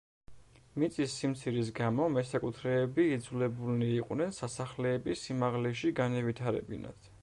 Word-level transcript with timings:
მიწის 0.83 1.17
სიმცირის 1.23 1.69
გამო, 1.81 2.07
მესაკუთრეები 2.15 3.07
იძულებულნი 3.19 3.93
იყვნენ 4.01 4.37
სასახლეები 4.41 5.19
სიმაღლეში 5.25 5.99
განევითარებინათ. 6.03 7.13